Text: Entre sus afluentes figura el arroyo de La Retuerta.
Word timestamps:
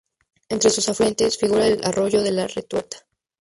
Entre 0.49 0.71
sus 0.71 0.89
afluentes 0.89 1.37
figura 1.37 1.67
el 1.67 1.85
arroyo 1.85 2.23
de 2.23 2.31
La 2.31 2.47
Retuerta. 2.47 3.05